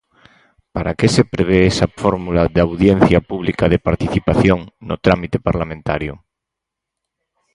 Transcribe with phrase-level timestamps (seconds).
[0.75, 6.13] ¿Para que se prevé esa fórmula de audiencia pública de participación no trámite parlamentario?